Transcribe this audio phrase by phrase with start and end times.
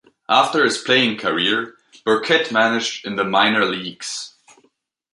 [0.29, 4.33] After his playing career, Burkett managed in the minor leagues.